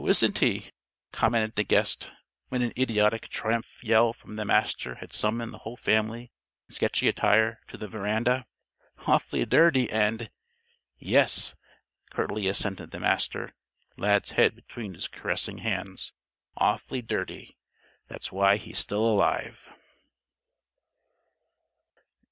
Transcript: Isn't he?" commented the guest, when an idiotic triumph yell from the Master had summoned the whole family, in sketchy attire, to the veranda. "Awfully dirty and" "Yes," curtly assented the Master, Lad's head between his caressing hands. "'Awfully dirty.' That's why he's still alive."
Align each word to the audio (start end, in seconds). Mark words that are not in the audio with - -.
Isn't 0.07 0.39
he?" 0.39 0.71
commented 1.11 1.53
the 1.53 1.63
guest, 1.63 2.11
when 2.49 2.63
an 2.63 2.73
idiotic 2.75 3.27
triumph 3.29 3.83
yell 3.83 4.13
from 4.13 4.33
the 4.33 4.45
Master 4.45 4.95
had 4.95 5.13
summoned 5.13 5.53
the 5.53 5.59
whole 5.59 5.77
family, 5.77 6.31
in 6.67 6.73
sketchy 6.73 7.07
attire, 7.07 7.59
to 7.67 7.77
the 7.77 7.87
veranda. 7.87 8.47
"Awfully 9.05 9.45
dirty 9.45 9.91
and" 9.91 10.31
"Yes," 10.97 11.53
curtly 12.09 12.47
assented 12.47 12.89
the 12.89 12.99
Master, 12.99 13.53
Lad's 13.95 14.31
head 14.31 14.55
between 14.55 14.95
his 14.95 15.07
caressing 15.07 15.59
hands. 15.59 16.13
"'Awfully 16.57 17.03
dirty.' 17.03 17.55
That's 18.07 18.31
why 18.31 18.57
he's 18.57 18.79
still 18.79 19.05
alive." 19.05 19.69